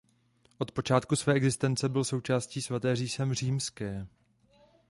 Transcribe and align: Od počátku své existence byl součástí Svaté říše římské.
Od 0.57 0.71
počátku 0.71 1.15
své 1.15 1.33
existence 1.33 1.89
byl 1.89 2.03
součástí 2.03 2.61
Svaté 2.61 2.95
říše 2.95 3.27
římské. 3.31 4.07